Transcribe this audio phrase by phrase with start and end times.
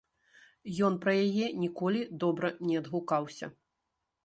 [0.87, 3.53] Ён пра яе ніколі добра не адгукаўся.